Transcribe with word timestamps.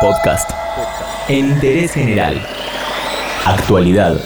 Podcast. 0.00 0.50
Interés 1.28 1.92
general. 1.92 2.40
Actualidad. 3.44 4.16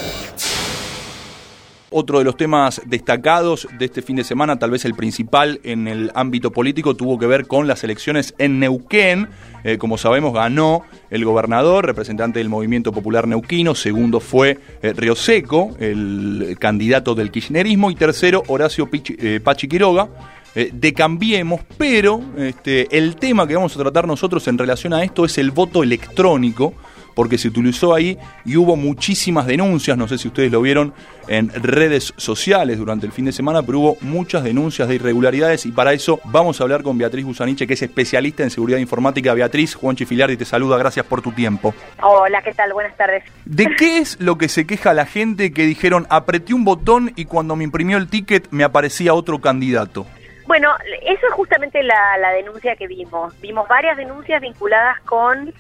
Otro 1.88 2.18
de 2.18 2.25
los 2.25 2.37
temas 2.37 2.83
destacados 2.84 3.66
de 3.79 3.87
este 3.87 4.03
fin 4.03 4.16
de 4.16 4.24
semana, 4.24 4.58
tal 4.58 4.71
vez 4.71 4.85
el 4.85 4.95
principal 4.95 5.61
en 5.62 5.88
el 5.88 6.11
ámbito 6.14 6.50
político, 6.50 6.95
tuvo 6.95 7.19
que 7.19 7.27
ver 7.27 7.46
con 7.46 7.66
las 7.66 7.85
elecciones 7.85 8.35
en 8.38 8.61
Neuquén. 8.61 9.29
Eh, 9.64 9.79
como 9.79 9.96
sabemos, 9.96 10.35
ganó 10.35 10.82
el 11.11 11.25
gobernador, 11.25 11.86
representante 11.86 12.39
del 12.39 12.50
Movimiento 12.50 12.93
Popular 12.93 13.27
Neuquino. 13.27 13.75
Segundo 13.75 14.20
fue 14.20 14.59
eh, 14.82 14.93
Río 14.95 15.14
Seco, 15.14 15.75
el 15.80 16.57
candidato 16.59 17.14
del 17.14 17.30
kirchnerismo. 17.30 17.91
Y 17.91 17.95
tercero, 17.95 18.43
Horacio 18.46 18.89
eh, 18.93 19.41
Pachi 19.43 19.68
Quiroga. 19.68 20.09
De 20.55 20.93
Cambiemos, 20.93 21.61
pero 21.79 22.21
este, 22.37 22.96
el 22.96 23.16
tema 23.16 23.46
que 23.46 23.55
vamos 23.55 23.75
a 23.75 23.80
tratar 23.80 24.07
nosotros 24.07 24.46
en 24.48 24.59
relación 24.59 24.93
a 24.93 25.03
esto 25.03 25.25
es 25.25 25.39
el 25.39 25.50
voto 25.50 25.82
electrónico, 25.82 26.75
porque 27.14 27.39
se 27.39 27.49
utilizó 27.49 27.95
ahí 27.95 28.18
y 28.45 28.57
hubo 28.57 28.76
muchísimas 28.76 29.46
denuncias, 29.46 29.96
no 29.96 30.09
sé 30.09 30.18
si 30.18 30.29
ustedes 30.29 30.50
lo 30.50 30.61
vieron 30.61 30.93
en 31.29 31.50
redes 31.50 32.12
sociales 32.17 32.78
durante 32.78 33.06
el 33.06 33.12
fin 33.12 33.25
de 33.25 33.33
semana, 33.33 33.62
pero 33.62 33.81
hubo 33.81 33.97
muchas 34.00 34.45
denuncias 34.45 34.89
de 34.89 34.97
irregularidades 34.97 35.67
y 35.67 35.73
para 35.73 35.92
eso 35.92 36.20
vamos 36.25 36.61
a 36.61 36.64
hablar 36.64 36.83
con 36.83 36.98
Beatriz 36.98 37.25
Busaniche, 37.25 37.67
que 37.67 37.75
es 37.75 37.83
especialista 37.83 38.42
en 38.42 38.50
seguridad 38.50 38.78
informática. 38.78 39.34
Beatriz, 39.34 39.75
Juan 39.75 39.97
Chifiliardi 39.97 40.37
te 40.37 40.45
saluda, 40.45 40.77
gracias 40.78 41.06
por 41.06 41.23
tu 41.23 41.33
tiempo. 41.33 41.75
Hola, 42.03 42.42
¿qué 42.42 42.53
tal? 42.53 42.73
Buenas 42.73 42.97
tardes. 42.97 43.25
¿De 43.45 43.69
qué 43.78 43.98
es 43.98 44.20
lo 44.20 44.39
que 44.39 44.48
se 44.48 44.67
queja 44.67 44.92
la 44.95 45.06
gente 45.06 45.53
que 45.53 45.64
dijeron 45.64 46.06
apreté 46.11 46.55
un 46.55 46.64
botón 46.64 47.12
y 47.17 47.27
cuando 47.27 47.56
me 47.56 47.64
imprimió 47.64 47.98
el 47.98 48.09
ticket 48.09 48.48
me 48.50 48.64
aparecía 48.64 49.14
otro 49.14 49.41
candidato? 49.41 50.06
Bueno, 50.52 50.77
eso 51.06 51.27
es 51.28 51.33
justamente 51.33 51.83
la, 51.83 52.19
la 52.19 52.30
denuncia 52.33 52.77
que 52.77 52.86
vimos. 52.86 53.33
Vimos 53.41 53.66
varias 53.69 53.97
denuncias 53.97 54.38
vinculadas 54.38 55.00
con 55.00 55.50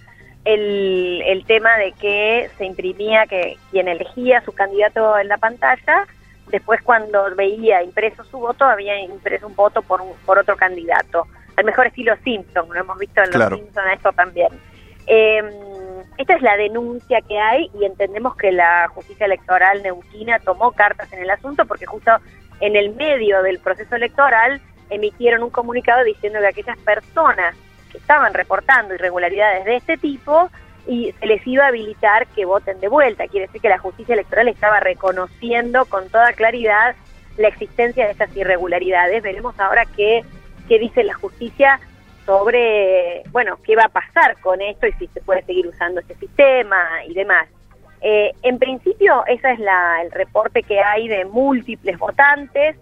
el, 0.44 1.22
el 1.24 1.46
tema 1.46 1.78
de 1.78 1.92
que 1.92 2.50
se 2.58 2.66
imprimía 2.66 3.26
que 3.26 3.56
quien 3.70 3.88
elegía 3.88 4.42
su 4.42 4.52
candidato 4.52 5.16
en 5.16 5.28
la 5.28 5.38
pantalla, 5.38 6.06
después 6.48 6.82
cuando 6.82 7.34
veía 7.34 7.82
impreso 7.82 8.22
su 8.24 8.38
voto, 8.38 8.66
había 8.66 9.00
impreso 9.00 9.46
un 9.46 9.56
voto 9.56 9.80
por, 9.80 10.02
por 10.26 10.38
otro 10.38 10.58
candidato. 10.58 11.26
Al 11.56 11.64
mejor 11.64 11.86
estilo 11.86 12.14
Simpson, 12.22 12.68
lo 12.68 12.78
hemos 12.78 12.98
visto 12.98 13.22
en 13.22 13.30
los 13.30 13.48
Simpsons 13.48 13.86
esto 13.94 14.12
también. 14.12 14.48
Eh, 15.06 15.42
esta 16.18 16.34
es 16.34 16.42
la 16.42 16.58
denuncia 16.58 17.22
que 17.22 17.38
hay 17.38 17.70
y 17.80 17.86
entendemos 17.86 18.36
que 18.36 18.52
la 18.52 18.88
justicia 18.88 19.24
electoral 19.24 19.82
neuquina 19.82 20.38
tomó 20.40 20.72
cartas 20.72 21.10
en 21.14 21.22
el 21.22 21.30
asunto 21.30 21.64
porque 21.64 21.86
justo 21.86 22.10
en 22.60 22.76
el 22.76 22.94
medio 22.94 23.42
del 23.42 23.58
proceso 23.58 23.96
electoral 23.96 24.60
emitieron 24.90 25.42
un 25.42 25.50
comunicado 25.50 26.04
diciendo 26.04 26.40
que 26.40 26.46
aquellas 26.46 26.78
personas 26.78 27.54
que 27.90 27.98
estaban 27.98 28.34
reportando 28.34 28.94
irregularidades 28.94 29.64
de 29.64 29.76
este 29.76 29.96
tipo 29.96 30.50
y 30.86 31.12
se 31.20 31.26
les 31.26 31.46
iba 31.46 31.64
a 31.64 31.68
habilitar 31.68 32.26
que 32.28 32.44
voten 32.44 32.80
de 32.80 32.88
vuelta. 32.88 33.28
Quiere 33.28 33.46
decir 33.46 33.60
que 33.60 33.68
la 33.68 33.78
justicia 33.78 34.14
electoral 34.14 34.48
estaba 34.48 34.80
reconociendo 34.80 35.84
con 35.86 36.08
toda 36.08 36.32
claridad 36.32 36.96
la 37.36 37.48
existencia 37.48 38.04
de 38.04 38.12
estas 38.12 38.34
irregularidades. 38.36 39.22
Veremos 39.22 39.58
ahora 39.60 39.86
qué, 39.96 40.24
qué 40.68 40.78
dice 40.78 41.04
la 41.04 41.14
justicia 41.14 41.80
sobre, 42.26 43.22
bueno, 43.30 43.58
qué 43.64 43.76
va 43.76 43.84
a 43.84 43.88
pasar 43.88 44.38
con 44.40 44.60
esto 44.60 44.86
y 44.86 44.92
si 44.92 45.06
se 45.08 45.20
puede 45.20 45.42
seguir 45.42 45.66
usando 45.66 46.00
este 46.00 46.14
sistema 46.16 47.04
y 47.06 47.14
demás. 47.14 47.48
Eh, 48.00 48.32
en 48.42 48.58
principio, 48.58 49.24
ese 49.26 49.52
es 49.52 49.58
la, 49.60 50.02
el 50.02 50.10
reporte 50.10 50.62
que 50.62 50.80
hay 50.80 51.06
de 51.06 51.24
múltiples 51.24 51.98
votantes, 51.98 52.76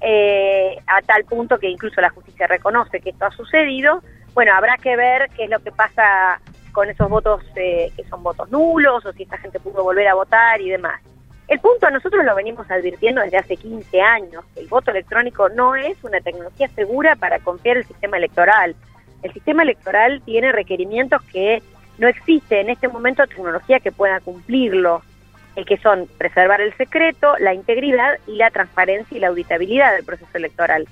eh, 0.00 0.78
a 0.86 1.02
tal 1.02 1.24
punto 1.24 1.58
que 1.58 1.68
incluso 1.68 2.00
la 2.00 2.10
justicia 2.10 2.46
reconoce 2.46 3.00
que 3.00 3.10
esto 3.10 3.26
ha 3.26 3.30
sucedido, 3.30 4.02
bueno, 4.34 4.54
habrá 4.54 4.76
que 4.76 4.96
ver 4.96 5.28
qué 5.36 5.44
es 5.44 5.50
lo 5.50 5.58
que 5.58 5.72
pasa 5.72 6.40
con 6.72 6.88
esos 6.88 7.08
votos 7.08 7.42
eh, 7.56 7.90
que 7.96 8.04
son 8.04 8.22
votos 8.22 8.50
nulos 8.50 9.04
o 9.04 9.12
si 9.12 9.24
esta 9.24 9.38
gente 9.38 9.58
pudo 9.58 9.82
volver 9.82 10.06
a 10.06 10.14
votar 10.14 10.60
y 10.60 10.70
demás. 10.70 11.00
El 11.48 11.60
punto, 11.60 11.90
nosotros 11.90 12.24
lo 12.24 12.34
venimos 12.34 12.70
advirtiendo 12.70 13.22
desde 13.22 13.38
hace 13.38 13.56
15 13.56 14.00
años, 14.02 14.44
el 14.54 14.68
voto 14.68 14.90
electrónico 14.90 15.48
no 15.48 15.74
es 15.74 15.96
una 16.04 16.20
tecnología 16.20 16.68
segura 16.68 17.16
para 17.16 17.38
confiar 17.38 17.78
el 17.78 17.86
sistema 17.86 18.18
electoral. 18.18 18.76
El 19.22 19.32
sistema 19.32 19.62
electoral 19.62 20.20
tiene 20.24 20.52
requerimientos 20.52 21.22
que 21.32 21.62
no 21.96 22.06
existe 22.06 22.60
en 22.60 22.68
este 22.68 22.88
momento 22.88 23.26
tecnología 23.26 23.80
que 23.80 23.90
pueda 23.90 24.20
cumplirlo, 24.20 25.02
eh, 25.58 25.64
que 25.64 25.76
son 25.78 26.06
preservar 26.18 26.60
el 26.60 26.72
secreto, 26.76 27.36
la 27.40 27.52
integridad 27.52 28.18
y 28.28 28.36
la 28.36 28.48
transparencia 28.50 29.16
y 29.16 29.18
la 29.18 29.26
auditabilidad 29.26 29.92
del 29.92 30.04
proceso 30.04 30.30
electoral. 30.34 30.86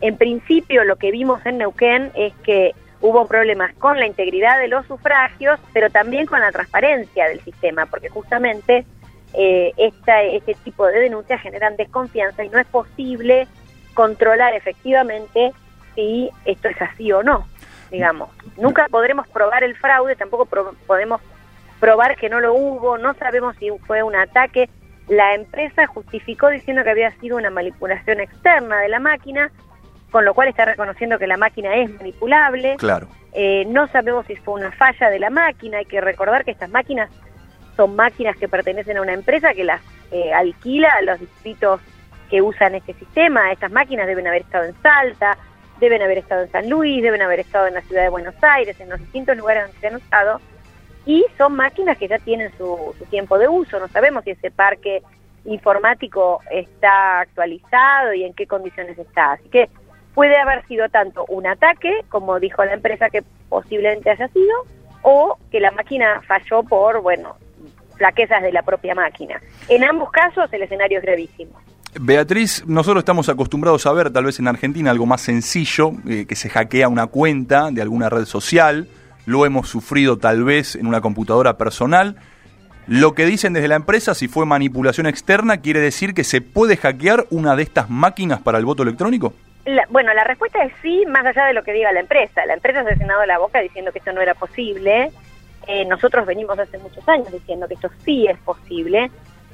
En 0.00 0.16
principio, 0.16 0.84
lo 0.84 0.94
que 0.94 1.10
vimos 1.10 1.44
en 1.44 1.58
Neuquén 1.58 2.12
es 2.14 2.32
que 2.44 2.72
hubo 3.00 3.26
problemas 3.26 3.74
con 3.74 3.98
la 3.98 4.06
integridad 4.06 4.60
de 4.60 4.68
los 4.68 4.86
sufragios, 4.86 5.58
pero 5.72 5.90
también 5.90 6.26
con 6.26 6.38
la 6.38 6.52
transparencia 6.52 7.26
del 7.26 7.40
sistema, 7.40 7.86
porque 7.86 8.10
justamente 8.10 8.86
eh, 9.34 9.72
esta, 9.76 10.22
este 10.22 10.54
tipo 10.54 10.86
de 10.86 11.00
denuncias 11.00 11.40
generan 11.40 11.76
desconfianza 11.76 12.44
y 12.44 12.48
no 12.48 12.60
es 12.60 12.66
posible 12.68 13.48
controlar 13.92 14.54
efectivamente 14.54 15.52
si 15.96 16.30
esto 16.44 16.68
es 16.68 16.80
así 16.80 17.10
o 17.10 17.24
no, 17.24 17.48
digamos. 17.90 18.30
Nunca 18.56 18.86
podremos 18.88 19.26
probar 19.26 19.64
el 19.64 19.74
fraude, 19.74 20.14
tampoco 20.14 20.46
podemos 20.86 21.20
probar 21.82 22.14
que 22.14 22.28
no 22.28 22.38
lo 22.38 22.54
hubo, 22.54 22.96
no 22.96 23.12
sabemos 23.14 23.56
si 23.56 23.68
fue 23.88 24.04
un 24.04 24.14
ataque. 24.14 24.70
La 25.08 25.34
empresa 25.34 25.88
justificó 25.88 26.48
diciendo 26.48 26.84
que 26.84 26.90
había 26.90 27.10
sido 27.18 27.36
una 27.36 27.50
manipulación 27.50 28.20
externa 28.20 28.78
de 28.78 28.88
la 28.88 29.00
máquina, 29.00 29.50
con 30.12 30.24
lo 30.24 30.32
cual 30.32 30.46
está 30.46 30.64
reconociendo 30.64 31.18
que 31.18 31.26
la 31.26 31.36
máquina 31.36 31.74
es 31.74 31.90
manipulable. 31.90 32.76
Claro. 32.76 33.08
Eh, 33.32 33.64
no 33.66 33.88
sabemos 33.88 34.26
si 34.26 34.36
fue 34.36 34.54
una 34.54 34.70
falla 34.70 35.10
de 35.10 35.18
la 35.18 35.30
máquina, 35.30 35.78
hay 35.78 35.84
que 35.86 36.00
recordar 36.00 36.44
que 36.44 36.52
estas 36.52 36.70
máquinas 36.70 37.10
son 37.76 37.96
máquinas 37.96 38.36
que 38.36 38.46
pertenecen 38.46 38.98
a 38.98 39.02
una 39.02 39.14
empresa 39.14 39.52
que 39.52 39.64
las 39.64 39.80
eh, 40.12 40.32
alquila 40.32 40.88
a 40.92 41.02
los 41.02 41.18
distritos 41.18 41.80
que 42.30 42.42
usan 42.42 42.76
este 42.76 42.94
sistema. 42.94 43.50
Estas 43.50 43.72
máquinas 43.72 44.06
deben 44.06 44.28
haber 44.28 44.42
estado 44.42 44.66
en 44.66 44.74
Salta, 44.82 45.36
deben 45.80 46.00
haber 46.00 46.18
estado 46.18 46.42
en 46.42 46.52
San 46.52 46.70
Luis, 46.70 47.02
deben 47.02 47.22
haber 47.22 47.40
estado 47.40 47.66
en 47.66 47.74
la 47.74 47.80
ciudad 47.80 48.04
de 48.04 48.08
Buenos 48.08 48.36
Aires, 48.40 48.80
en 48.80 48.88
los 48.88 49.00
distintos 49.00 49.36
lugares 49.36 49.64
donde 49.64 49.80
se 49.80 49.86
han 49.88 49.96
usado, 49.96 50.40
y 51.06 51.24
son 51.36 51.56
máquinas 51.56 51.98
que 51.98 52.08
ya 52.08 52.18
tienen 52.18 52.50
su, 52.56 52.94
su 52.98 53.04
tiempo 53.06 53.38
de 53.38 53.48
uso. 53.48 53.78
No 53.80 53.88
sabemos 53.88 54.24
si 54.24 54.30
ese 54.30 54.50
parque 54.50 55.02
informático 55.44 56.40
está 56.50 57.20
actualizado 57.20 58.14
y 58.14 58.24
en 58.24 58.34
qué 58.34 58.46
condiciones 58.46 58.98
está. 58.98 59.32
Así 59.32 59.48
que 59.48 59.68
puede 60.14 60.36
haber 60.36 60.66
sido 60.66 60.88
tanto 60.88 61.24
un 61.28 61.46
ataque, 61.46 62.04
como 62.08 62.38
dijo 62.38 62.64
la 62.64 62.74
empresa 62.74 63.10
que 63.10 63.22
posiblemente 63.48 64.10
haya 64.10 64.28
sido, 64.28 64.54
o 65.02 65.36
que 65.50 65.60
la 65.60 65.72
máquina 65.72 66.22
falló 66.26 66.62
por, 66.62 67.02
bueno, 67.02 67.36
flaquezas 67.96 68.42
de 68.42 68.52
la 68.52 68.62
propia 68.62 68.94
máquina. 68.94 69.40
En 69.68 69.84
ambos 69.84 70.10
casos 70.10 70.52
el 70.52 70.62
escenario 70.62 70.98
es 70.98 71.04
gravísimo. 71.04 71.52
Beatriz, 72.00 72.64
nosotros 72.66 73.02
estamos 73.02 73.28
acostumbrados 73.28 73.84
a 73.86 73.92
ver, 73.92 74.10
tal 74.10 74.24
vez 74.24 74.38
en 74.38 74.48
Argentina, 74.48 74.90
algo 74.90 75.04
más 75.04 75.20
sencillo, 75.20 75.92
eh, 76.08 76.24
que 76.26 76.34
se 76.36 76.48
hackea 76.48 76.88
una 76.88 77.06
cuenta 77.06 77.70
de 77.70 77.82
alguna 77.82 78.08
red 78.08 78.24
social, 78.24 78.88
lo 79.26 79.46
hemos 79.46 79.68
sufrido 79.68 80.18
tal 80.18 80.44
vez 80.44 80.76
en 80.76 80.86
una 80.86 81.00
computadora 81.00 81.56
personal. 81.56 82.16
Lo 82.86 83.14
que 83.14 83.26
dicen 83.26 83.52
desde 83.52 83.68
la 83.68 83.76
empresa, 83.76 84.14
si 84.14 84.28
fue 84.28 84.44
manipulación 84.44 85.06
externa, 85.06 85.60
quiere 85.60 85.80
decir 85.80 86.14
que 86.14 86.24
se 86.24 86.40
puede 86.40 86.76
hackear 86.76 87.26
una 87.30 87.54
de 87.54 87.62
estas 87.62 87.88
máquinas 87.88 88.40
para 88.40 88.58
el 88.58 88.64
voto 88.64 88.82
electrónico? 88.82 89.34
bueno, 89.90 90.12
la 90.12 90.24
respuesta 90.24 90.64
es 90.64 90.72
sí, 90.82 91.04
más 91.06 91.24
allá 91.24 91.46
de 91.46 91.52
lo 91.52 91.62
que 91.62 91.72
diga 91.72 91.92
la 91.92 92.00
empresa. 92.00 92.44
La 92.46 92.54
empresa 92.54 92.82
se 92.82 92.90
ha 92.90 92.96
llenado 92.96 93.24
la 93.26 93.38
boca 93.38 93.60
diciendo 93.60 93.92
que 93.92 94.00
esto 94.00 94.12
no 94.12 94.20
era 94.20 94.34
posible. 94.34 95.12
Eh, 95.68 95.84
nosotros 95.84 96.26
venimos 96.26 96.58
hace 96.58 96.78
muchos 96.78 97.08
años 97.08 97.30
diciendo 97.30 97.68
que 97.68 97.74
esto 97.74 97.88
sí 98.04 98.26
es 98.26 98.38
posible. 98.38 99.10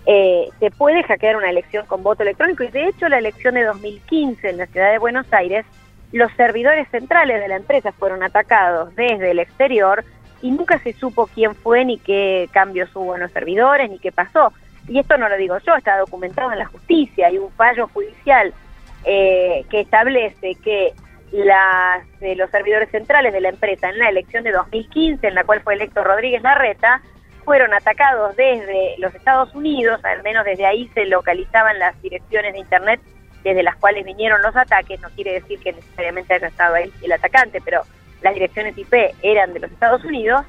Eh, 0.06 0.49
se 0.59 0.71
puede 0.71 1.03
hackear 1.03 1.37
una 1.37 1.50
elección 1.50 1.85
con 1.85 2.03
voto 2.03 2.23
electrónico 2.23 2.62
y 2.62 2.69
de 2.69 2.89
hecho 2.89 3.09
la 3.11 3.19
elección 3.19 3.55
de 3.55 3.65
2015 3.65 4.49
en 4.49 4.56
la 4.56 4.67
ciudad 4.67 4.93
de 4.93 4.99
Buenos 4.99 5.31
Aires, 5.33 5.67
los 6.12 6.32
servidores 6.32 6.88
centrales 6.91 7.41
de 7.41 7.48
la 7.48 7.56
empresa 7.56 7.92
fueron 7.92 8.22
atacados 8.22 8.94
desde 8.94 9.30
el 9.30 9.38
exterior 9.38 10.04
y 10.41 10.50
nunca 10.50 10.78
se 10.78 10.92
supo 10.92 11.28
quién 11.34 11.55
fue 11.55 11.84
ni 11.84 11.99
qué 11.99 12.49
cambios 12.52 12.94
hubo 12.94 13.14
en 13.14 13.22
los 13.22 13.32
servidores 13.32 13.90
ni 13.90 13.99
qué 13.99 14.12
pasó. 14.12 14.52
Y 14.87 14.99
esto 14.99 15.19
no 15.19 15.28
lo 15.28 15.37
digo 15.37 15.58
yo, 15.58 15.75
está 15.75 15.99
documentado 15.99 16.52
en 16.52 16.60
la 16.60 16.66
justicia, 16.66 17.26
hay 17.26 17.38
un 17.38 17.50
fallo 17.52 17.88
judicial 17.88 18.55
eh, 19.05 19.64
que 19.69 19.81
establece 19.81 20.55
que 20.62 20.94
las, 21.32 22.05
eh, 22.22 22.34
los 22.37 22.50
servidores 22.50 22.90
centrales 22.90 23.32
de 23.32 23.40
la 23.40 23.50
empresa 23.50 23.90
en 23.90 23.99
la 23.99 24.08
elección 24.08 24.44
de 24.44 24.52
2015, 24.52 25.26
en 25.26 25.34
la 25.34 25.44
cual 25.44 25.61
fue 25.61 25.75
electo 25.75 26.02
Rodríguez 26.02 26.43
Larreta, 26.43 27.02
fueron 27.44 27.75
atacados 27.75 28.34
desde 28.37 28.94
los 28.99 29.14
Estados 29.14 29.54
Unidos, 29.54 30.02
al 30.04 30.22
menos 30.22 30.44
desde 30.44 30.66
ahí 30.66 30.88
se 30.94 31.04
localizaban 31.06 31.78
las 31.78 32.00
direcciones 32.00 32.52
de 32.54 32.58
Internet 32.61 33.00
desde 33.49 33.62
las 33.62 33.77
cuales 33.77 34.05
vinieron 34.05 34.41
los 34.43 34.55
ataques, 34.55 35.00
no 35.00 35.09
quiere 35.11 35.35
decir 35.35 35.59
que 35.61 35.73
necesariamente 35.73 36.35
haya 36.35 36.49
estado 36.49 36.75
ahí 36.75 36.93
el 37.03 37.12
atacante, 37.12 37.61
pero 37.65 37.83
las 38.23 38.35
direcciones 38.35 38.77
IP 38.77 38.93
eran 39.23 39.53
de 39.55 39.61
los 39.61 39.71
Estados 39.71 40.05
Unidos, 40.05 40.45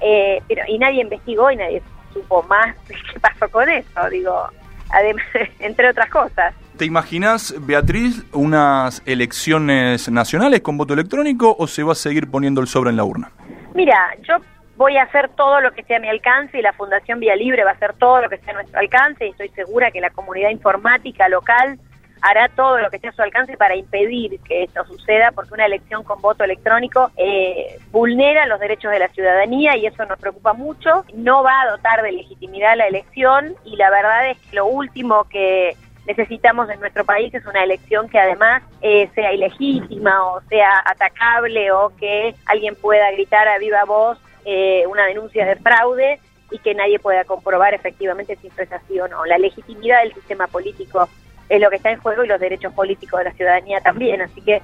eh, 0.00 0.42
pero 0.48 0.62
y 0.66 0.78
nadie 0.78 1.02
investigó 1.02 1.50
y 1.50 1.56
nadie 1.56 1.82
supo 2.12 2.42
más 2.44 2.76
qué 2.88 3.20
pasó 3.20 3.48
con 3.48 3.68
eso, 3.68 4.10
digo, 4.10 4.48
además, 4.90 5.24
entre 5.60 5.90
otras 5.90 6.10
cosas. 6.10 6.54
¿Te 6.76 6.86
imaginas, 6.86 7.54
Beatriz, 7.58 8.24
unas 8.32 9.02
elecciones 9.04 10.10
nacionales 10.10 10.62
con 10.62 10.78
voto 10.78 10.94
electrónico 10.94 11.54
o 11.58 11.66
se 11.66 11.82
va 11.82 11.92
a 11.92 11.94
seguir 11.94 12.30
poniendo 12.30 12.62
el 12.62 12.68
sobre 12.68 12.90
en 12.90 12.96
la 12.96 13.04
urna? 13.04 13.30
Mira, 13.74 14.14
yo 14.22 14.36
voy 14.76 14.96
a 14.96 15.02
hacer 15.02 15.28
todo 15.36 15.60
lo 15.60 15.72
que 15.72 15.82
esté 15.82 15.96
a 15.96 16.00
mi 16.00 16.08
alcance 16.08 16.58
y 16.58 16.62
la 16.62 16.72
Fundación 16.72 17.20
Vía 17.20 17.36
Libre 17.36 17.64
va 17.64 17.72
a 17.72 17.74
hacer 17.74 17.92
todo 17.98 18.22
lo 18.22 18.30
que 18.30 18.36
esté 18.36 18.50
a 18.50 18.54
nuestro 18.54 18.80
alcance 18.80 19.26
y 19.26 19.30
estoy 19.30 19.50
segura 19.50 19.90
que 19.90 20.00
la 20.00 20.08
comunidad 20.08 20.48
informática 20.48 21.28
local 21.28 21.78
hará 22.22 22.48
todo 22.48 22.78
lo 22.78 22.90
que 22.90 22.96
esté 22.96 23.08
a 23.08 23.12
su 23.12 23.22
alcance 23.22 23.56
para 23.56 23.76
impedir 23.76 24.40
que 24.40 24.64
esto 24.64 24.84
suceda, 24.84 25.32
porque 25.32 25.54
una 25.54 25.66
elección 25.66 26.04
con 26.04 26.20
voto 26.20 26.44
electrónico 26.44 27.10
eh, 27.16 27.78
vulnera 27.90 28.46
los 28.46 28.60
derechos 28.60 28.90
de 28.90 28.98
la 28.98 29.08
ciudadanía 29.08 29.76
y 29.76 29.86
eso 29.86 30.04
nos 30.06 30.18
preocupa 30.18 30.52
mucho. 30.52 31.04
No 31.14 31.42
va 31.42 31.62
a 31.62 31.70
dotar 31.70 32.02
de 32.02 32.12
legitimidad 32.12 32.76
la 32.76 32.86
elección 32.86 33.54
y 33.64 33.76
la 33.76 33.90
verdad 33.90 34.30
es 34.30 34.38
que 34.38 34.56
lo 34.56 34.66
último 34.66 35.24
que 35.24 35.76
necesitamos 36.06 36.68
en 36.70 36.80
nuestro 36.80 37.04
país 37.04 37.32
es 37.34 37.46
una 37.46 37.62
elección 37.62 38.08
que 38.08 38.18
además 38.18 38.62
eh, 38.80 39.08
sea 39.14 39.32
ilegítima 39.32 40.24
o 40.32 40.40
sea 40.48 40.82
atacable 40.84 41.70
o 41.72 41.92
que 41.96 42.34
alguien 42.46 42.74
pueda 42.74 43.10
gritar 43.12 43.46
a 43.46 43.58
viva 43.58 43.84
voz 43.84 44.18
eh, 44.44 44.84
una 44.88 45.06
denuncia 45.06 45.44
de 45.44 45.56
fraude 45.56 46.18
y 46.50 46.58
que 46.58 46.74
nadie 46.74 46.98
pueda 46.98 47.24
comprobar 47.24 47.74
efectivamente 47.74 48.36
si 48.40 48.48
es 48.48 48.72
así 48.72 48.98
o 48.98 49.06
no. 49.08 49.24
La 49.24 49.38
legitimidad 49.38 50.02
del 50.02 50.14
sistema 50.14 50.46
político 50.46 51.08
es 51.50 51.60
lo 51.60 51.68
que 51.68 51.76
está 51.76 51.90
en 51.90 52.00
juego 52.00 52.24
y 52.24 52.28
los 52.28 52.40
derechos 52.40 52.72
políticos 52.72 53.18
de 53.18 53.24
la 53.24 53.32
ciudadanía 53.32 53.80
también. 53.80 54.22
Así 54.22 54.40
que 54.40 54.62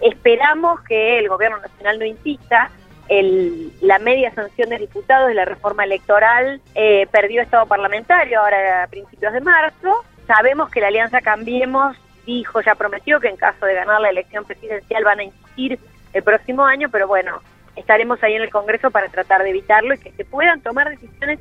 esperamos 0.00 0.80
que 0.82 1.18
el 1.18 1.28
gobierno 1.28 1.58
nacional 1.58 1.98
no 1.98 2.06
insista. 2.06 2.70
El, 3.08 3.72
la 3.80 3.98
media 3.98 4.32
sanción 4.34 4.70
de 4.70 4.78
diputados 4.78 5.28
de 5.28 5.34
la 5.34 5.44
reforma 5.44 5.84
electoral 5.84 6.60
eh, 6.74 7.06
perdió 7.10 7.42
estado 7.42 7.66
parlamentario 7.66 8.40
ahora 8.40 8.84
a 8.84 8.86
principios 8.86 9.32
de 9.32 9.40
marzo. 9.40 10.04
Sabemos 10.26 10.70
que 10.70 10.80
la 10.80 10.88
Alianza 10.88 11.20
Cambiemos 11.20 11.96
dijo, 12.24 12.60
ya 12.60 12.74
prometió 12.74 13.18
que 13.18 13.28
en 13.28 13.36
caso 13.36 13.66
de 13.66 13.74
ganar 13.74 14.00
la 14.00 14.10
elección 14.10 14.44
presidencial 14.44 15.02
van 15.02 15.20
a 15.20 15.24
insistir 15.24 15.78
el 16.12 16.22
próximo 16.22 16.64
año, 16.64 16.88
pero 16.90 17.08
bueno, 17.08 17.40
estaremos 17.74 18.22
ahí 18.22 18.34
en 18.34 18.42
el 18.42 18.50
Congreso 18.50 18.90
para 18.90 19.08
tratar 19.08 19.42
de 19.42 19.50
evitarlo 19.50 19.94
y 19.94 19.98
que 19.98 20.12
se 20.12 20.24
puedan 20.24 20.60
tomar 20.60 20.90
decisiones 20.90 21.40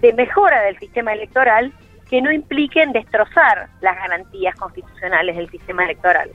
de 0.00 0.12
mejora 0.12 0.62
del 0.62 0.78
sistema 0.78 1.12
electoral 1.12 1.72
que 2.08 2.22
no 2.22 2.32
impliquen 2.32 2.92
destrozar 2.92 3.68
las 3.80 3.96
garantías 3.96 4.54
constitucionales 4.56 5.36
del 5.36 5.48
sistema 5.50 5.84
electoral, 5.84 6.30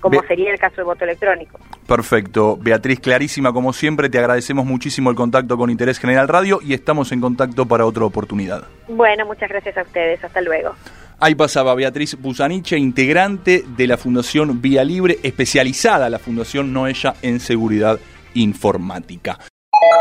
como 0.00 0.22
sería 0.22 0.52
el 0.52 0.58
caso 0.58 0.76
del 0.76 0.84
voto 0.84 1.04
electrónico. 1.04 1.58
Perfecto. 1.86 2.56
Beatriz, 2.56 3.00
clarísima 3.00 3.52
como 3.52 3.72
siempre, 3.72 4.08
te 4.08 4.18
agradecemos 4.18 4.64
muchísimo 4.64 5.10
el 5.10 5.16
contacto 5.16 5.56
con 5.56 5.70
Interés 5.70 5.98
General 5.98 6.28
Radio 6.28 6.60
y 6.62 6.74
estamos 6.74 7.10
en 7.12 7.20
contacto 7.20 7.66
para 7.66 7.84
otra 7.84 8.04
oportunidad. 8.04 8.64
Bueno, 8.88 9.26
muchas 9.26 9.48
gracias 9.48 9.76
a 9.76 9.82
ustedes. 9.82 10.22
Hasta 10.22 10.40
luego. 10.40 10.74
Ahí 11.18 11.34
pasaba 11.34 11.74
Beatriz 11.74 12.16
Busaniche, 12.18 12.78
integrante 12.78 13.62
de 13.76 13.86
la 13.86 13.98
Fundación 13.98 14.62
Vía 14.62 14.84
Libre, 14.84 15.18
especializada 15.22 16.08
la 16.08 16.18
Fundación 16.18 16.72
Noella 16.72 17.14
en 17.20 17.40
Seguridad 17.40 17.98
Informática. 18.32 19.38